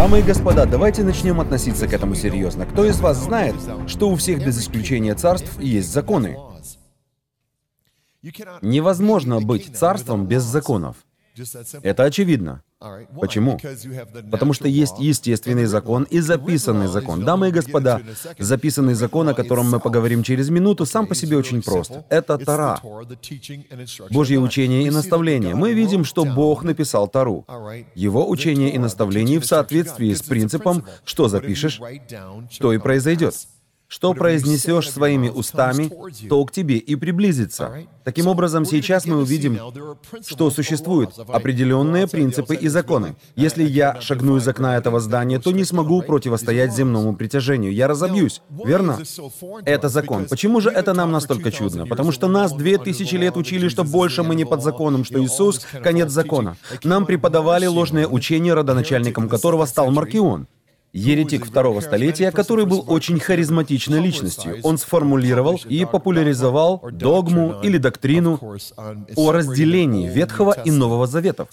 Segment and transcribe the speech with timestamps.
[0.00, 2.64] Дамы и господа, давайте начнем относиться к этому серьезно.
[2.64, 3.54] Кто из вас знает,
[3.86, 6.38] что у всех без исключения царств есть законы?
[8.62, 10.96] Невозможно быть царством без законов.
[11.82, 12.62] Это очевидно.
[13.20, 13.60] Почему?
[14.30, 17.24] Потому что есть естественный закон и записанный закон.
[17.24, 18.00] Дамы и господа,
[18.38, 21.92] записанный закон, о котором мы поговорим через минуту, сам по себе очень прост.
[22.08, 22.80] Это Тара.
[24.10, 25.54] Божье учение и наставление.
[25.54, 27.44] Мы видим, что Бог написал Тару.
[27.94, 31.80] Его учение и наставление в соответствии с принципом «что запишешь,
[32.58, 33.34] то и произойдет».
[33.90, 35.90] Что произнесешь своими устами,
[36.28, 37.72] то к тебе и приблизится.
[38.04, 39.58] Таким образом, сейчас мы увидим,
[40.24, 43.16] что существуют определенные принципы и законы.
[43.34, 47.74] Если я шагну из окна этого здания, то не смогу противостоять земному притяжению.
[47.74, 48.96] Я разобьюсь, верно?
[49.64, 50.26] Это закон.
[50.26, 51.84] Почему же это нам настолько чудно?
[51.84, 55.66] Потому что нас две тысячи лет учили, что больше мы не под законом, что Иисус—
[55.82, 56.56] конец закона.
[56.84, 60.46] Нам преподавали ложное учение, родоначальником которого стал Маркион
[60.92, 64.58] еретик второго столетия, который был очень харизматичной личностью.
[64.62, 68.40] Он сформулировал и популяризовал догму или доктрину
[69.16, 71.48] о разделении Ветхого и Нового Заветов.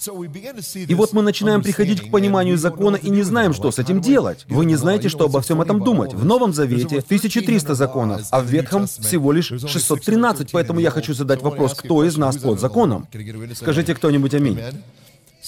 [0.74, 4.44] И вот мы начинаем приходить к пониманию закона и не знаем, что с этим делать.
[4.48, 6.14] Вы не знаете, что обо всем этом думать.
[6.14, 11.42] В Новом Завете 1300 законов, а в Ветхом всего лишь 613, поэтому я хочу задать
[11.42, 13.06] вопрос, кто из нас под законом?
[13.54, 14.58] Скажите кто-нибудь аминь.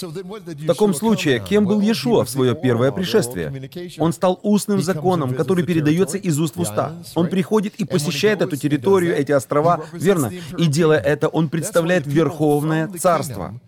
[0.03, 3.71] В таком случае, кем был Иешуа в свое первое пришествие?
[3.99, 7.03] Он стал устным законом, который передается из уст в уста.
[7.15, 10.33] Он приходит и посещает эту территорию, эти острова, верно?
[10.59, 13.61] И делая это, он представляет Верховное Царство.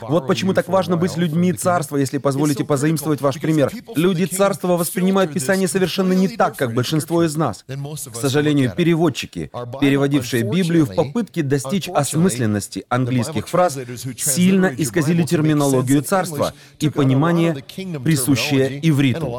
[0.00, 3.70] Вот почему так важно быть людьми царства, если позволите позаимствовать ваш пример.
[3.94, 7.64] Люди царства воспринимают Писание совершенно не так, как большинство из нас.
[7.66, 13.78] К сожалению, переводчики, переводившие Библию в попытке достичь осмысленности английских фраз,
[14.16, 17.54] сильно исказили терминологию царства и понимание,
[18.02, 19.32] присущее ивриту.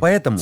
[0.00, 0.38] Поэтому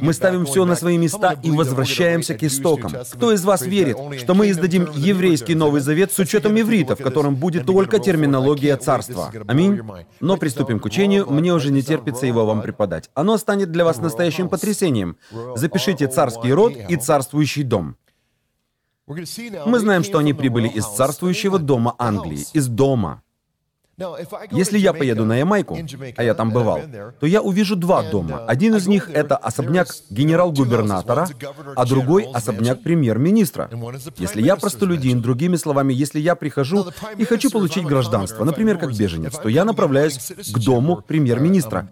[0.00, 2.92] мы ставим все на свои места и возвращаемся к истокам.
[3.12, 7.36] Кто из вас верит, что мы издадим еврейский Новый Завет с учетом иврита, в котором
[7.36, 9.32] будет только терминология терминология царства.
[9.46, 9.80] Аминь.
[10.20, 11.30] Но приступим к учению.
[11.30, 13.10] Мне уже не терпится его вам преподать.
[13.14, 15.16] Оно станет для вас настоящим потрясением.
[15.54, 17.96] Запишите царский род и царствующий дом.
[19.06, 23.22] Мы знаем, что они прибыли из царствующего дома Англии, из дома.
[24.50, 25.78] Если я поеду на Ямайку,
[26.16, 26.80] а я там бывал,
[27.18, 28.44] то я увижу два дома.
[28.46, 31.26] Один из них— это особняк генерал-губернатора,
[31.74, 33.70] а другой— особняк премьер-министра.
[34.18, 36.86] Если я простолюдин, другими словами, если я прихожу
[37.16, 41.88] и хочу получить гражданство, например, как беженец, то я направляюсь к дому премьер-министра.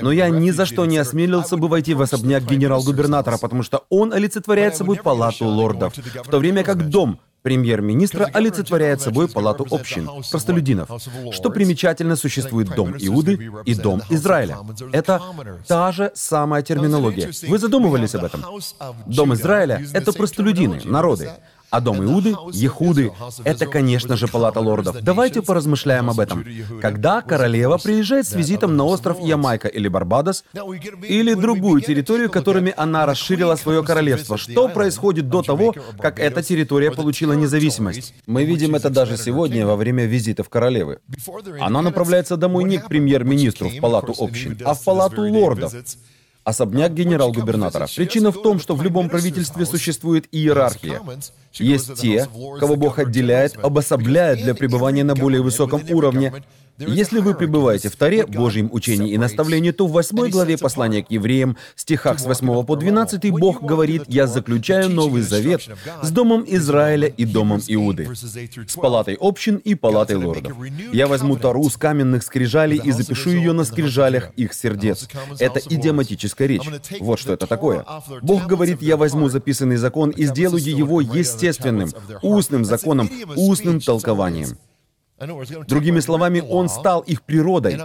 [0.00, 4.12] Но я ни за что не осмелился бы войти в особняк генерал-губернатора, потому что он
[4.12, 10.90] олицетворяет собой палату лордов, в то время как дом премьер-министра олицетворяет собой палату общин, простолюдинов.
[11.32, 14.58] Что примечательно, существует дом Иуды и дом Израиля.
[14.92, 15.22] Это
[15.66, 17.30] та же самая терминология.
[17.48, 18.44] Вы задумывались об этом?
[19.06, 21.30] Дом Израиля— это простолюдины, народы.
[21.70, 23.12] А дом Иуды, Ехуды,
[23.44, 24.96] это, конечно же, палата лордов.
[25.02, 26.44] Давайте поразмышляем об этом.
[26.80, 30.44] Когда королева приезжает с визитом на остров Ямайка или Барбадос,
[31.02, 36.90] или другую территорию, которыми она расширила свое королевство, что происходит до того, как эта территория
[36.90, 38.14] получила независимость?
[38.26, 41.00] Мы видим это даже сегодня во время визитов королевы.
[41.60, 45.74] Она направляется домой не к премьер-министру в палату общин, а в палату лордов
[46.48, 47.86] особняк генерал-губернатора.
[47.94, 51.00] Причина в том, что в любом правительстве существует иерархия.
[51.54, 52.26] Есть те,
[52.58, 56.32] кого Бог отделяет, обособляет для пребывания на более высоком уровне,
[56.78, 61.10] если вы пребываете в Таре, Божьем учении и наставлении, то в 8 главе послания к
[61.10, 65.68] евреям, стихах с 8 по 12, Бог говорит, «Я заключаю новый завет
[66.02, 70.56] с домом Израиля и домом Иуды, с палатой общин и палатой лордов.
[70.92, 75.08] Я возьму Тару с каменных скрижалей и запишу ее на скрижалях их сердец».
[75.40, 75.58] Это
[76.38, 77.00] идиоматическая речь.
[77.00, 77.84] Вот что это такое.
[78.22, 81.90] Бог говорит, «Я возьму записанный закон и сделаю его естественным,
[82.22, 84.58] устным законом, устным толкованием».
[85.20, 87.78] Другими словами, Он стал их природой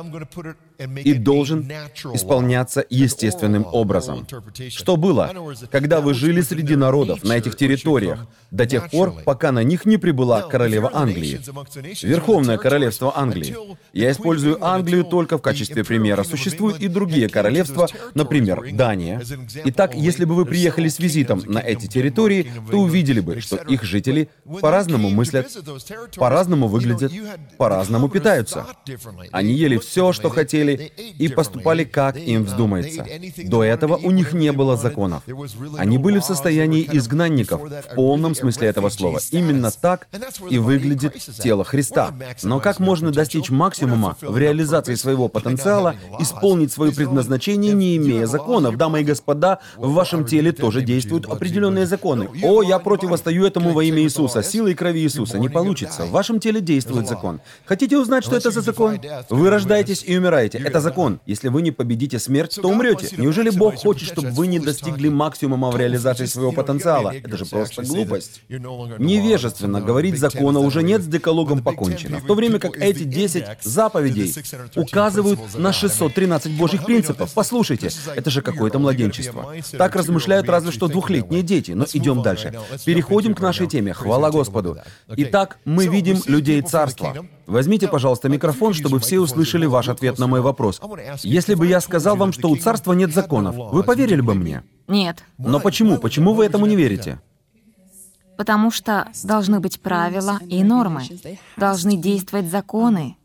[1.04, 1.72] и должен
[2.14, 4.28] исполняться естественным образом.
[4.70, 5.32] Что было,
[5.72, 9.98] когда вы жили среди народов на этих территориях, до тех пор, пока на них не
[9.98, 11.40] прибыла королева Англии,
[12.04, 13.56] Верховное Королевство Англии.
[13.94, 16.24] Я использую Англию только в качестве примера.
[16.24, 19.22] Существуют и другие королевства, например, Дания.
[19.66, 23.84] Итак, если бы вы приехали с визитом на эти территории, то увидели бы, что их
[23.84, 24.30] жители
[24.62, 25.48] по-разному мыслят,
[26.16, 27.12] по-разному выглядят,
[27.58, 28.66] по-разному питаются.
[29.32, 33.06] Они ели все, что хотели, и поступали, как им вздумается.
[33.46, 35.24] До этого у них не было законов.
[35.78, 39.20] Они были в состоянии изгнанников, в полном смысле этого слова.
[39.32, 40.08] Именно так
[40.50, 42.14] и выглядит тело Христа.
[42.44, 48.78] Но как можно достичь максимума в реализации своего потенциала, исполнить свое предназначение, не имея законов?
[48.78, 52.30] Дамы и господа, в вашем теле тоже действуют определенные законы.
[52.44, 55.40] О, я противостою этому во имя Иисуса, силой крови Иисуса.
[55.40, 56.06] Не получится.
[56.06, 57.40] В вашем теле действует закон.
[57.66, 59.00] Хотите узнать, что это за закон?
[59.30, 60.58] Вы рождаетесь и умираете.
[60.58, 61.20] Это закон.
[61.26, 63.16] Если вы не победите смерть, то умрете.
[63.18, 67.14] Неужели Бог хочет, чтобы вы не достигли максимума в реализации своего потенциала?
[67.14, 68.42] Это же просто глупость.
[68.50, 72.20] Невежественно говорить закона уже нет с декалогом покончено.
[72.20, 74.34] В то время как эти 10 заповедей
[74.76, 77.32] указывают на 613 Божьих принципов.
[77.34, 79.54] Послушайте, это же какое-то младенчество.
[79.78, 81.72] Так размышляют разве что двухлетние дети.
[81.72, 82.54] Но идем дальше.
[82.86, 83.94] Переходим к нашей теме.
[83.94, 84.78] Хвала Господу.
[85.10, 87.03] Итак, мы видим людей царства.
[87.46, 90.82] Возьмите, пожалуйста, микрофон, чтобы все услышали ваш ответ на мой вопрос.
[91.24, 94.64] Если бы я сказал вам, что у царства нет законов, вы поверили бы мне?
[94.88, 95.24] Нет.
[95.38, 95.98] Но почему?
[95.98, 97.20] Почему вы этому не верите?
[98.38, 101.04] Потому что должны быть правила и нормы.
[101.56, 103.16] Должны действовать законы,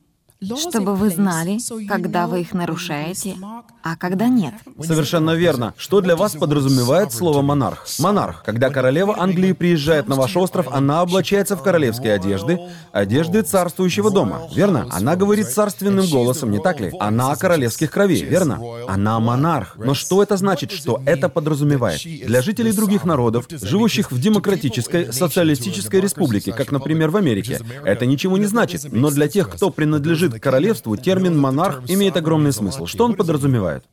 [0.41, 3.37] чтобы вы знали, когда вы их нарушаете,
[3.83, 4.55] а когда нет.
[4.81, 5.75] Совершенно верно.
[5.77, 7.87] Что для вас подразумевает слово «монарх»?
[7.99, 8.43] Монарх.
[8.45, 12.59] Когда королева Англии приезжает на ваш остров, она облачается в королевские одежды,
[12.93, 14.87] одежды царствующего дома, верно?
[14.91, 16.93] Она говорит царственным голосом, не так ли?
[17.01, 18.61] Она королевских крови, верно?
[18.87, 19.77] Она монарх.
[19.77, 22.01] Но что это значит, что это подразумевает?
[22.03, 28.39] Для жителей других народов, живущих в демократической, социалистической республике, как, например, в Америке, это ничего
[28.39, 28.87] не значит.
[28.93, 32.87] Но для тех, кто принадлежит к королевству, термин «монарх» имеет огромный смысл.
[32.87, 33.85] Что он подразумевает?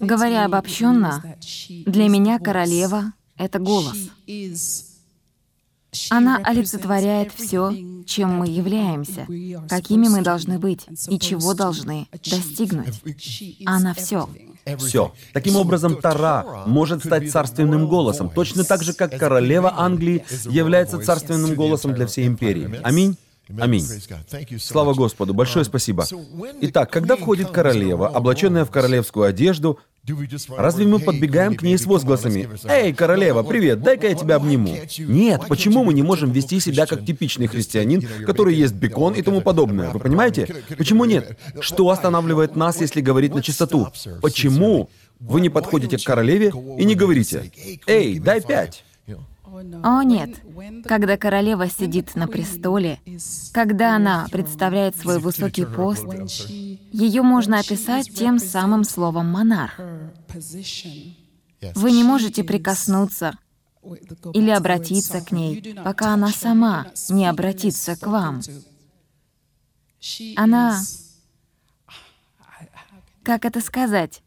[0.00, 1.36] Говоря обобщенно,
[1.68, 3.96] для меня королева— это голос.
[6.10, 7.72] Она олицетворяет все,
[8.06, 9.26] чем мы являемся,
[9.68, 13.00] какими мы должны быть и чего должны достигнуть.
[13.64, 14.28] Она все.
[14.78, 15.12] Все.
[15.32, 21.54] Таким образом, Тара может стать царственным голосом, точно так же, как королева Англии является царственным
[21.54, 22.80] голосом для всей империи.
[22.82, 23.16] Аминь.
[23.58, 23.86] Аминь.
[24.58, 25.34] Слава Господу.
[25.34, 26.06] Большое спасибо.
[26.62, 29.78] Итак, когда входит королева, облаченная в королевскую одежду,
[30.58, 34.76] Разве мы подбегаем к ней с возгласами «Эй, королева, привет, дай-ка я тебя обниму».
[34.98, 39.40] Нет, почему мы не можем вести себя как типичный христианин, который ест бекон и тому
[39.40, 39.90] подобное?
[39.90, 40.46] Вы понимаете?
[40.76, 41.38] Почему нет?
[41.60, 43.88] Что останавливает нас, если говорить на чистоту?
[44.20, 47.50] Почему вы не подходите к королеве и не говорите
[47.86, 48.84] «Эй, дай пять»?
[49.82, 50.40] О нет,
[50.84, 52.98] когда королева сидит на престоле,
[53.52, 56.04] когда она представляет свой высокий пост,
[56.48, 59.78] ее можно описать тем самым словом «монарх».
[61.74, 63.38] Вы не можете прикоснуться
[64.32, 68.40] или обратиться к ней, пока она сама не обратится к вам.
[70.36, 70.80] Она...
[73.22, 74.20] Как это сказать?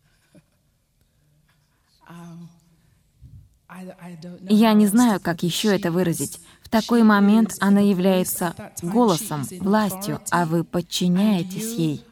[4.50, 6.39] Я не знаю, как еще это выразить.
[6.62, 12.06] В такой момент она является голосом, властью, а вы подчиняетесь ей.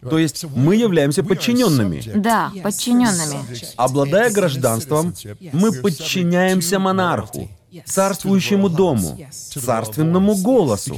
[0.00, 2.02] То есть мы являемся подчиненными.
[2.16, 3.44] Да, подчиненными.
[3.76, 5.14] Обладая гражданством,
[5.52, 7.48] мы подчиняемся монарху
[7.84, 10.96] царствующему дому, царственному голосу,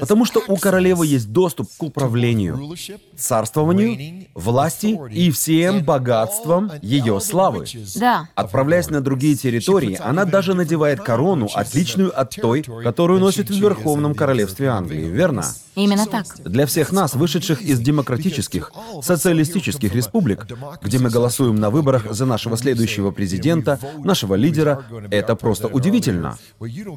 [0.00, 2.76] потому что у королевы есть доступ к управлению,
[3.16, 7.66] царствованию, власти и всем богатствам ее славы.
[7.96, 8.28] Да.
[8.34, 14.14] Отправляясь на другие территории, она даже надевает корону, отличную от той, которую носит в Верховном
[14.14, 15.44] Королевстве Англии, верно?
[15.74, 16.26] Именно так.
[16.44, 20.46] Для всех нас, вышедших из демократических, социалистических республик,
[20.82, 26.07] где мы голосуем на выборах за нашего следующего президента, нашего лидера, это просто удивительно.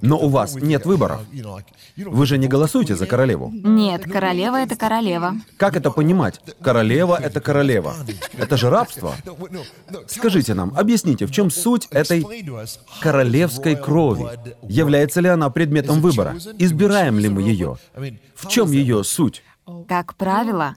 [0.01, 1.22] Но у вас нет выборов.
[1.98, 3.51] Вы же не голосуете за королеву.
[3.53, 5.36] Нет, королева— это королева.
[5.58, 6.41] Как это понимать?
[6.62, 7.96] Королева— это королева.
[8.38, 9.13] Это же рабство.
[10.08, 12.25] Скажите нам, объясните, в чем суть этой
[13.01, 14.25] королевской крови?
[14.63, 16.36] Является ли она предметом выбора?
[16.58, 17.77] Избираем ли мы ее?
[18.36, 19.44] В чем ее суть?
[19.88, 20.75] Как правило,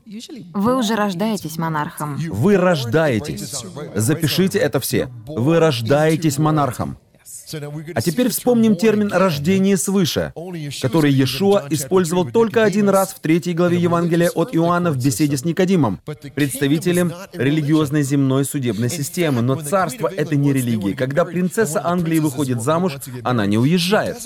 [0.52, 2.16] вы уже рождаетесь монархом.
[2.16, 3.64] Вы рождаетесь.
[3.94, 5.08] Запишите это все.
[5.26, 6.98] Вы рождаетесь монархом.
[7.94, 10.32] А теперь вспомним термин «рождение свыше»,
[10.80, 15.44] который Иешуа использовал только один раз в третьей главе Евангелия от Иоанна в беседе с
[15.44, 16.00] Никодимом,
[16.34, 19.42] представителем религиозной земной судебной системы.
[19.42, 20.94] Но царство— это не религия.
[20.94, 24.16] Когда принцесса Англии выходит замуж, она не уезжает.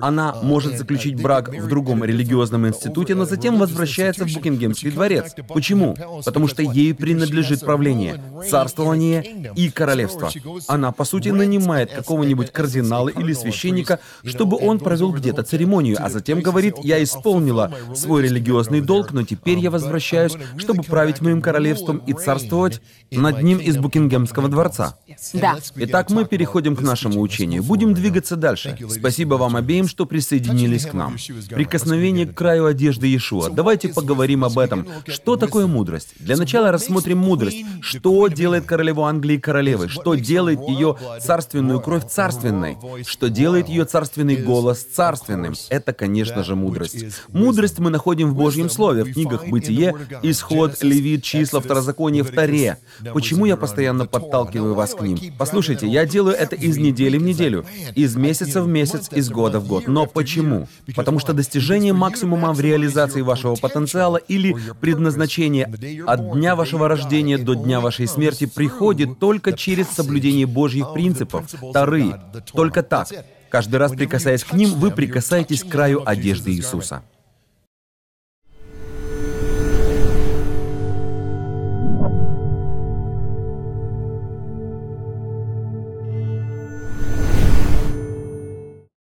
[0.00, 5.34] Она может заключить брак в другом религиозном институте, но затем возвращается в Букингемский дворец.
[5.48, 5.96] Почему?
[6.24, 10.30] Потому что ей принадлежит правление, царствование и королевство.
[10.66, 16.10] Она, по сути, нанимает какого-нибудь какого-нибудь кардинала или священника, чтобы он провел где-то церемонию, а
[16.10, 21.98] затем говорит, я исполнила свой религиозный долг, но теперь я возвращаюсь, чтобы править моим королевством
[21.98, 22.80] и царствовать
[23.10, 24.96] над ним из Букингемского дворца.
[25.34, 25.58] Да.
[25.76, 27.62] Итак, мы переходим к нашему учению.
[27.62, 28.76] Будем двигаться дальше.
[28.88, 31.16] Спасибо вам обеим, что присоединились к нам.
[31.50, 33.50] Прикосновение к краю одежды Иешуа.
[33.50, 34.86] Давайте поговорим об этом.
[35.06, 36.14] Что такое мудрость?
[36.18, 37.64] Для начала рассмотрим мудрость.
[37.80, 39.88] Что делает королеву Англии королевой?
[39.88, 42.78] Что делает ее царственную кровь царственной?
[43.04, 45.54] Что делает ее царственный голос царственным?
[45.68, 47.04] Это, конечно же, мудрость.
[47.28, 52.78] Мудрость мы находим в Божьем Слове, в книгах Бытие, Исход, Левит, Числа, Второзаконие, в Таре.
[53.12, 55.18] Почему я постоянно подталкиваю вас к ним?
[55.38, 59.66] Послушайте, я делаю это из недели в неделю, из месяца в месяц, из года в
[59.66, 59.88] год.
[59.88, 60.68] Но почему?
[60.94, 65.70] Потому что достижение максимума в реализации вашего потенциала или предназначения
[66.06, 72.19] от дня вашего рождения до дня вашей смерти приходит только через соблюдение Божьих принципов, Тары.
[72.52, 73.08] Только так.
[73.50, 77.02] Каждый раз прикасаясь к ним, вы прикасаетесь к краю одежды Иисуса.